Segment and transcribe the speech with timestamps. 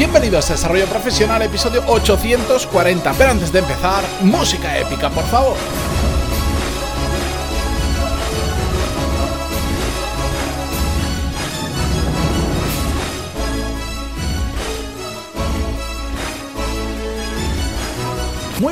[0.00, 3.12] Bienvenidos a Desarrollo Profesional, episodio 840.
[3.18, 5.58] Pero antes de empezar, música épica, por favor.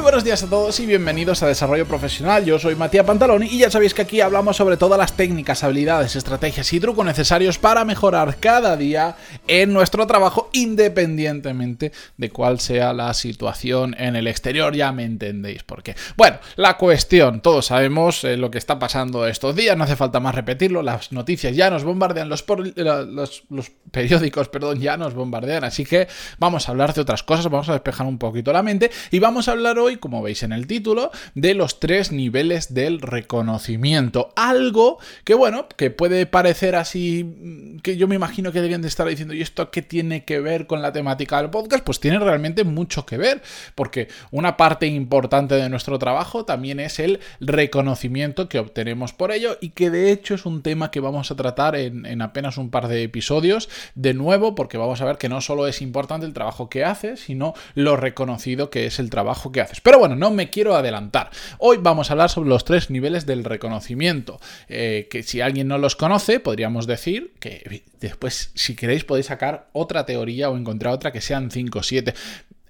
[0.09, 2.43] Buenos días a todos y bienvenidos a Desarrollo Profesional.
[2.43, 6.17] Yo soy Matías Pantaloni y ya sabéis que aquí hablamos sobre todas las técnicas, habilidades,
[6.17, 9.17] estrategias y trucos necesarios para mejorar cada día
[9.47, 14.75] en nuestro trabajo independientemente de cuál sea la situación en el exterior.
[14.75, 15.95] Ya me entendéis por qué.
[16.17, 20.21] Bueno, la cuestión, todos sabemos eh, lo que está pasando estos días, no hace falta
[20.21, 22.47] más repetirlo, las noticias ya nos bombardean, los,
[22.77, 27.45] los, los periódicos, perdón, ya nos bombardean, así que vamos a hablar de otras cosas,
[27.51, 30.53] vamos a despejar un poquito la mente y vamos a hablar hoy, como veis en
[30.53, 34.33] el título, de los tres niveles del reconocimiento.
[34.37, 38.89] Algo que, bueno, que puede parecer así, mm, que yo me imagino que debían de
[38.89, 41.85] estar diciendo, ¿y esto qué tiene que ver con la temática del podcast?
[41.85, 43.43] Pues tiene realmente mucho que ver,
[43.75, 49.59] porque una parte importante de nuestro trabajo también es el reconocimiento que obtenemos por ello
[49.61, 52.71] y que de hecho es un tema que vamos a tratar en, en apenas un
[52.71, 56.33] par de episodios, de nuevo, porque vamos a ver que no solo es importante el
[56.33, 59.81] trabajo que haces, sino lo reconocido que es el trabajo que haces.
[59.89, 61.31] Pero bueno, no me quiero adelantar.
[61.57, 65.79] Hoy vamos a hablar sobre los tres niveles del reconocimiento, eh, que si alguien no
[65.79, 71.11] los conoce, podríamos decir que después, si queréis, podéis sacar otra teoría o encontrar otra
[71.11, 72.13] que sean 5 o 7.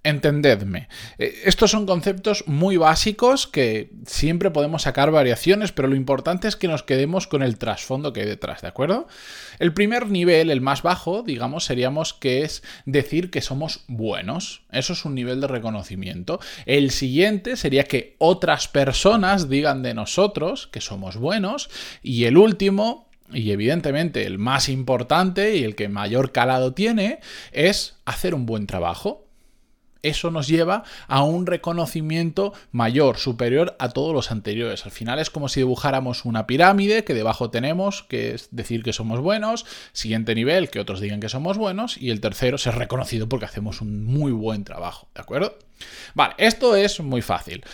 [0.09, 6.49] Entendedme, eh, estos son conceptos muy básicos que siempre podemos sacar variaciones, pero lo importante
[6.49, 9.07] es que nos quedemos con el trasfondo que hay detrás, ¿de acuerdo?
[9.59, 14.63] El primer nivel, el más bajo, digamos, seríamos que es decir que somos buenos.
[14.73, 16.41] Eso es un nivel de reconocimiento.
[16.65, 21.69] El siguiente sería que otras personas digan de nosotros que somos buenos.
[22.03, 27.21] Y el último, y evidentemente el más importante y el que mayor calado tiene,
[27.53, 29.28] es hacer un buen trabajo
[30.03, 34.85] eso nos lleva a un reconocimiento mayor, superior a todos los anteriores.
[34.85, 38.93] Al final es como si dibujáramos una pirámide que debajo tenemos, que es decir que
[38.93, 43.29] somos buenos, siguiente nivel, que otros digan que somos buenos, y el tercero ser reconocido
[43.29, 45.59] porque hacemos un muy buen trabajo, ¿de acuerdo?
[46.15, 47.65] Vale, esto es muy fácil.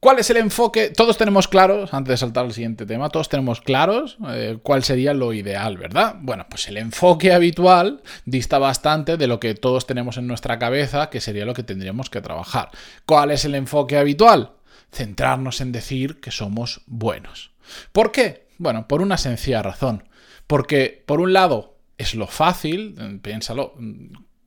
[0.00, 0.90] ¿Cuál es el enfoque?
[0.90, 5.12] Todos tenemos claros, antes de saltar al siguiente tema, todos tenemos claros eh, cuál sería
[5.12, 6.16] lo ideal, ¿verdad?
[6.20, 11.10] Bueno, pues el enfoque habitual dista bastante de lo que todos tenemos en nuestra cabeza,
[11.10, 12.70] que sería lo que tendríamos que trabajar.
[13.06, 14.52] ¿Cuál es el enfoque habitual?
[14.92, 17.50] Centrarnos en decir que somos buenos.
[17.90, 18.46] ¿Por qué?
[18.56, 20.08] Bueno, por una sencilla razón.
[20.46, 23.74] Porque, por un lado, es lo fácil, piénsalo,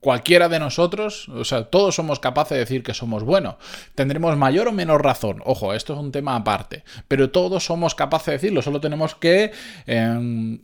[0.02, 3.54] cualquiera de nosotros, o sea, todos somos capaces de decir que somos buenos.
[3.94, 5.40] Tendremos mayor o menor razón.
[5.44, 6.82] Ojo, esto es un tema aparte.
[7.06, 8.62] Pero todos somos capaces de decirlo.
[8.62, 9.52] Solo tenemos que
[9.86, 10.58] em,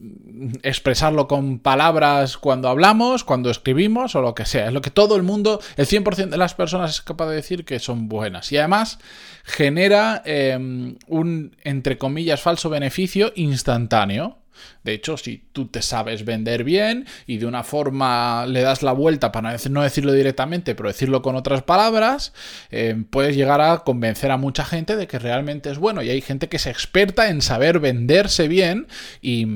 [0.64, 4.66] expresarlo con palabras cuando hablamos, cuando escribimos o lo que sea.
[4.66, 7.64] Es lo que todo el mundo, el 100% de las personas es capaz de decir
[7.64, 8.50] que son buenas.
[8.50, 8.98] Y además
[9.44, 14.38] genera em, un, entre comillas, falso beneficio instantáneo.
[14.84, 18.92] De hecho, si tú te sabes vender bien y de una forma le das la
[18.92, 22.32] vuelta para no decirlo directamente, pero decirlo con otras palabras,
[22.70, 26.02] eh, puedes llegar a convencer a mucha gente de que realmente es bueno.
[26.02, 28.86] Y hay gente que es experta en saber venderse bien
[29.20, 29.46] y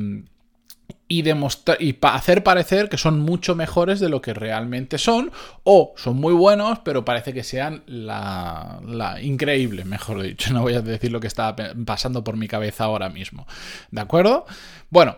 [1.13, 5.31] y, demostrar, y hacer parecer que son mucho mejores de lo que realmente son,
[5.63, 10.53] o son muy buenos, pero parece que sean la, la increíble, mejor dicho.
[10.63, 13.47] No voy a decir lo que está pasando por mi cabeza ahora mismo.
[13.91, 14.47] ¿De acuerdo?
[14.89, 15.17] Bueno.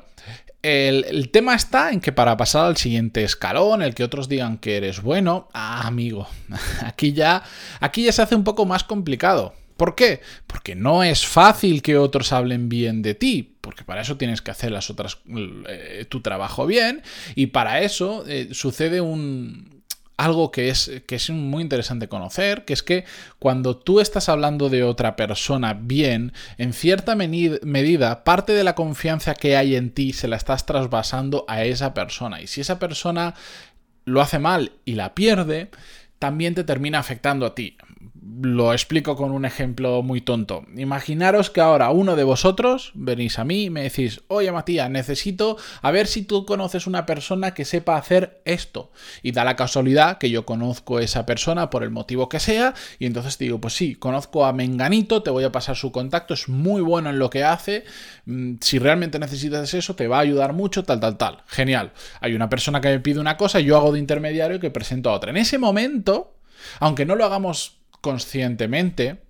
[0.62, 4.56] El, el, tema está en que para pasar al siguiente escalón, el que otros digan
[4.56, 6.26] que eres bueno, ah, amigo,
[6.86, 7.42] aquí ya,
[7.80, 9.52] aquí ya se hace un poco más complicado.
[9.76, 10.20] ¿Por qué?
[10.46, 14.52] Porque no es fácil que otros hablen bien de ti, porque para eso tienes que
[14.52, 15.18] hacer las otras
[15.68, 17.02] eh, tu trabajo bien
[17.34, 19.74] y para eso eh, sucede un
[20.16, 23.04] algo que es, que es muy interesante conocer, que es que
[23.40, 29.34] cuando tú estás hablando de otra persona bien, en cierta medida, parte de la confianza
[29.34, 32.40] que hay en ti se la estás trasvasando a esa persona.
[32.40, 33.34] Y si esa persona
[34.04, 35.70] lo hace mal y la pierde,
[36.20, 37.76] también te termina afectando a ti
[38.42, 40.64] lo explico con un ejemplo muy tonto.
[40.76, 45.56] Imaginaros que ahora uno de vosotros venís a mí y me decís, oye Matías, necesito
[45.82, 48.90] a ver si tú conoces una persona que sepa hacer esto.
[49.22, 52.74] Y da la casualidad que yo conozco a esa persona por el motivo que sea,
[52.98, 56.34] y entonces te digo, pues sí, conozco a Menganito, te voy a pasar su contacto,
[56.34, 57.84] es muy bueno en lo que hace,
[58.26, 61.42] mm, si realmente necesitas eso, te va a ayudar mucho, tal, tal, tal.
[61.46, 61.92] Genial.
[62.20, 65.10] Hay una persona que me pide una cosa, yo hago de intermediario y que presento
[65.10, 65.30] a otra.
[65.30, 66.36] En ese momento,
[66.80, 69.22] aunque no lo hagamos conscientemente,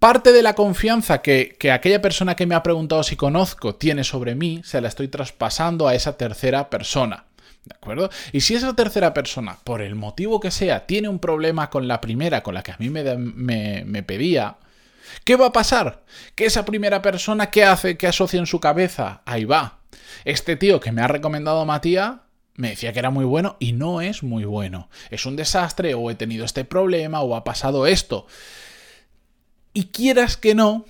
[0.00, 4.34] parte de la confianza que, aquella persona que me ha preguntado si conozco tiene sobre
[4.34, 7.26] mí, se la estoy traspasando a esa tercera persona.
[7.64, 8.10] ¿De acuerdo?
[8.32, 12.00] Y si esa tercera persona, por el motivo que sea, tiene un problema con la
[12.00, 14.56] primera, con la que a mí me, me, pedía,
[15.22, 16.02] ¿qué va a pasar?
[16.34, 17.96] Que esa primera persona, ¿qué hace?
[17.96, 19.22] ¿Qué asocia en su cabeza?
[19.26, 19.78] Ahí va.
[20.24, 22.14] Este tío que me ha recomendado Matías
[22.54, 24.88] me decía que era muy bueno y no es muy bueno.
[25.10, 28.26] Es un desastre o he tenido este problema o ha pasado esto.
[29.72, 30.84] Y quieras que no,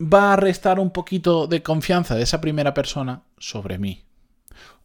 [0.00, 4.04] va a restar un poquito de confianza de esa primera persona sobre mí.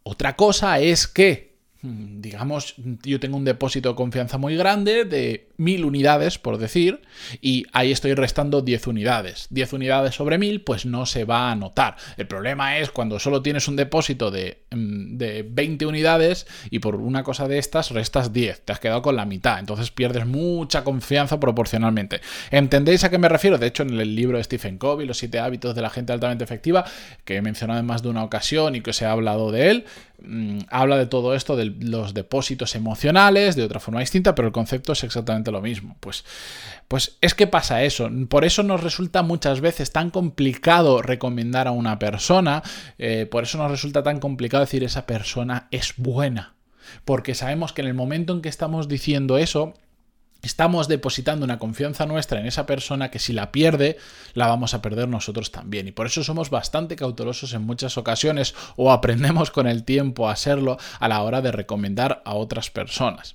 [0.02, 1.48] Otra cosa es que
[1.80, 2.74] Mm, digamos,
[3.04, 7.02] yo tengo un depósito de confianza muy grande de mil unidades, por decir,
[7.40, 9.46] y ahí estoy restando 10 unidades.
[9.50, 11.96] 10 unidades sobre mil, pues no se va a notar.
[12.16, 17.22] El problema es cuando solo tienes un depósito de, de 20 unidades y por una
[17.22, 21.40] cosa de estas restas 10, te has quedado con la mitad, entonces pierdes mucha confianza
[21.40, 22.20] proporcionalmente.
[22.50, 23.58] ¿Entendéis a qué me refiero?
[23.58, 26.44] De hecho, en el libro de Stephen Covey, Los 7 hábitos de la gente altamente
[26.44, 26.84] efectiva,
[27.24, 29.84] que he mencionado en más de una ocasión y que se ha hablado de él,
[30.22, 34.52] mm, habla de todo esto, de los depósitos emocionales de otra forma distinta, pero el
[34.52, 35.96] concepto es exactamente lo mismo.
[36.00, 36.24] Pues,
[36.88, 38.10] pues es que pasa eso.
[38.28, 42.62] Por eso nos resulta muchas veces tan complicado recomendar a una persona,
[42.98, 46.54] eh, por eso nos resulta tan complicado decir esa persona es buena.
[47.04, 49.74] Porque sabemos que en el momento en que estamos diciendo eso,
[50.40, 53.96] Estamos depositando una confianza nuestra en esa persona que si la pierde,
[54.34, 55.88] la vamos a perder nosotros también.
[55.88, 60.36] Y por eso somos bastante cautelosos en muchas ocasiones o aprendemos con el tiempo a
[60.36, 63.34] serlo a la hora de recomendar a otras personas.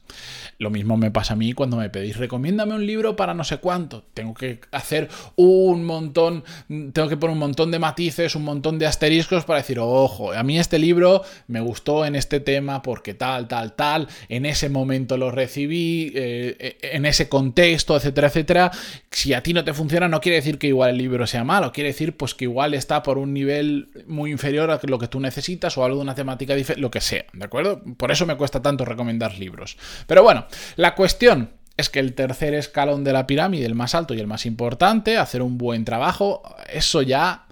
[0.60, 3.58] Lo mismo me pasa a mí cuando me pedís recomiéndame un libro para no sé
[3.58, 4.06] cuánto.
[4.14, 6.46] Tengo que hacer un montón,
[6.94, 10.44] tengo que poner un montón de matices, un montón de asteriscos para decir, ojo, a
[10.44, 15.18] mí este libro me gustó en este tema porque tal, tal, tal, en ese momento
[15.18, 16.14] lo recibí.
[16.16, 18.72] Eh, en ese contexto, etcétera, etcétera.
[19.12, 21.72] Si a ti no te funciona, no quiere decir que igual el libro sea malo,
[21.72, 25.20] quiere decir pues que igual está por un nivel muy inferior a lo que tú
[25.20, 27.82] necesitas o algo de una temática diferente, lo que sea, ¿de acuerdo?
[27.98, 29.78] Por eso me cuesta tanto recomendar libros.
[30.08, 30.46] Pero bueno,
[30.76, 34.28] la cuestión es que el tercer escalón de la pirámide, el más alto y el
[34.28, 37.48] más importante, hacer un buen trabajo, eso ya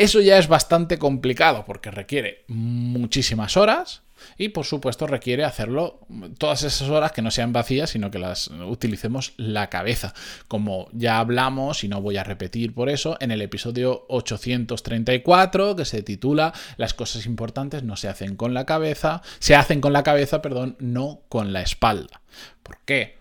[0.00, 4.02] eso ya es bastante complicado porque requiere muchísimas horas,
[4.36, 6.00] y por supuesto requiere hacerlo
[6.38, 10.14] todas esas horas que no sean vacías, sino que las utilicemos la cabeza.
[10.48, 15.84] Como ya hablamos, y no voy a repetir por eso, en el episodio 834, que
[15.84, 20.02] se titula Las cosas importantes no se hacen con la cabeza, se hacen con la
[20.02, 22.20] cabeza, perdón, no con la espalda.
[22.62, 23.19] ¿Por qué?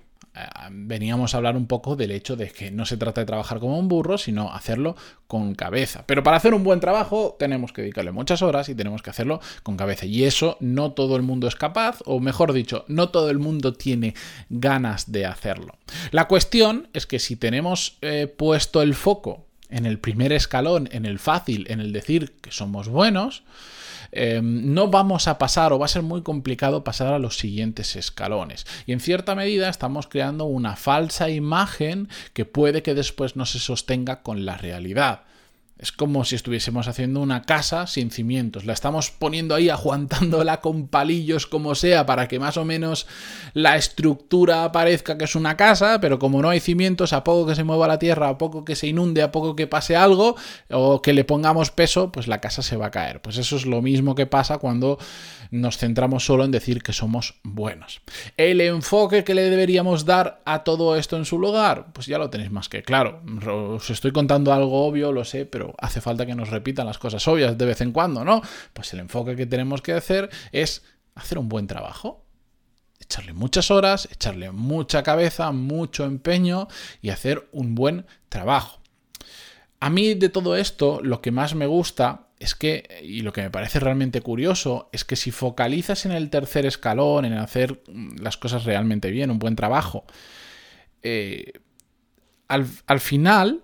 [0.72, 3.78] Veníamos a hablar un poco del hecho de que no se trata de trabajar como
[3.78, 4.96] un burro, sino hacerlo
[5.28, 6.04] con cabeza.
[6.06, 9.42] Pero para hacer un buen trabajo tenemos que dedicarle muchas horas y tenemos que hacerlo
[9.64, 10.06] con cabeza.
[10.06, 13.74] Y eso no todo el mundo es capaz, o mejor dicho, no todo el mundo
[13.74, 14.14] tiene
[14.50, 15.78] ganas de hacerlo.
[16.12, 21.06] La cuestión es que si tenemos eh, puesto el foco en el primer escalón, en
[21.06, 23.44] el fácil, en el decir que somos buenos,
[24.12, 27.96] Em, no vamos a pasar o va a ser muy complicado pasar a los siguientes
[27.96, 28.66] escalones.
[28.86, 33.60] Y en cierta medida estamos creando una falsa imagen que puede que después no se
[33.60, 35.24] sostenga con la realidad.
[35.80, 38.66] Es como si estuviésemos haciendo una casa sin cimientos.
[38.66, 43.08] La estamos poniendo ahí, aguantándola con palillos como sea, para que más o menos
[43.54, 47.56] la estructura parezca que es una casa, pero como no hay cimientos, a poco que
[47.56, 50.36] se mueva la tierra, a poco que se inunde, a poco que pase algo,
[50.70, 53.22] o que le pongamos peso, pues la casa se va a caer.
[53.22, 55.00] Pues eso es lo mismo que pasa cuando
[55.52, 58.02] nos centramos solo en decir que somos buenos.
[58.36, 62.30] El enfoque que le deberíamos dar a todo esto en su lugar, pues ya lo
[62.30, 63.22] tenéis más que claro.
[63.48, 67.28] Os estoy contando algo obvio, lo sé, pero hace falta que nos repitan las cosas
[67.28, 68.42] obvias de vez en cuando, ¿no?
[68.74, 70.84] Pues el enfoque que tenemos que hacer es
[71.16, 72.26] hacer un buen trabajo.
[73.00, 76.68] Echarle muchas horas, echarle mucha cabeza, mucho empeño
[77.02, 78.82] y hacer un buen trabajo.
[79.80, 83.42] A mí de todo esto lo que más me gusta es que, y lo que
[83.42, 87.82] me parece realmente curioso, es que si focalizas en el tercer escalón, en hacer
[88.18, 90.06] las cosas realmente bien, un buen trabajo,
[91.04, 91.54] eh,
[92.48, 93.62] al, al, final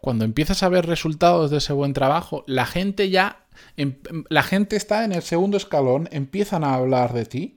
[0.00, 3.44] cuando empiezas a ver resultados de ese buen trabajo, la gente ya,
[3.76, 3.96] em,
[4.28, 7.54] la gente está en el segundo escalón, empiezan a hablar de ti.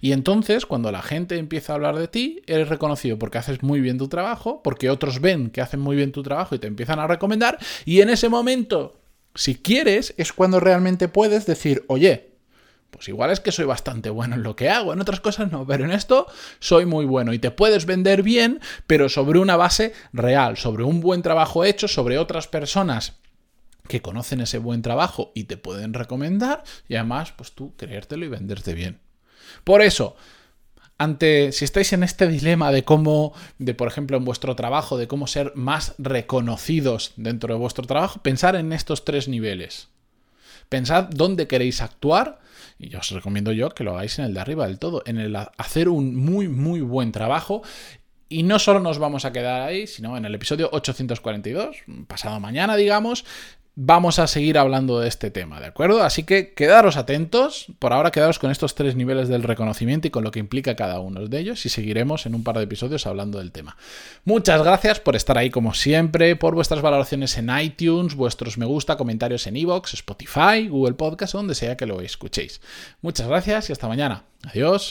[0.00, 3.80] Y entonces, cuando la gente empieza a hablar de ti, eres reconocido porque haces muy
[3.80, 6.98] bien tu trabajo, porque otros ven que hacen muy bien tu trabajo y te empiezan
[7.00, 7.58] a recomendar.
[7.84, 9.00] Y en ese momento,
[9.34, 12.29] si quieres, es cuando realmente puedes decir, oye,
[12.90, 15.66] pues igual es que soy bastante bueno en lo que hago, en otras cosas no,
[15.66, 16.26] pero en esto
[16.58, 21.00] soy muy bueno y te puedes vender bien, pero sobre una base real, sobre un
[21.00, 23.14] buen trabajo hecho, sobre otras personas
[23.88, 28.28] que conocen ese buen trabajo y te pueden recomendar y además pues tú creértelo y
[28.28, 29.00] venderte bien.
[29.64, 30.16] Por eso,
[30.98, 35.08] ante si estáis en este dilema de cómo de por ejemplo en vuestro trabajo, de
[35.08, 39.88] cómo ser más reconocidos dentro de vuestro trabajo, pensar en estos tres niveles.
[40.68, 42.40] Pensad dónde queréis actuar
[42.80, 45.36] Y os recomiendo yo que lo hagáis en el de arriba del todo, en el
[45.36, 47.62] hacer un muy, muy buen trabajo.
[48.30, 52.76] Y no solo nos vamos a quedar ahí, sino en el episodio 842, pasado mañana,
[52.76, 53.24] digamos,
[53.74, 56.02] vamos a seguir hablando de este tema, ¿de acuerdo?
[56.02, 60.24] Así que quedaros atentos, por ahora quedaros con estos tres niveles del reconocimiento y con
[60.24, 63.38] lo que implica cada uno de ellos y seguiremos en un par de episodios hablando
[63.38, 63.76] del tema.
[64.24, 68.96] Muchas gracias por estar ahí como siempre, por vuestras valoraciones en iTunes, vuestros me gusta,
[68.96, 72.60] comentarios en iVoox, Spotify, Google Podcast, donde sea que lo escuchéis.
[73.02, 74.24] Muchas gracias y hasta mañana.
[74.44, 74.88] Adiós.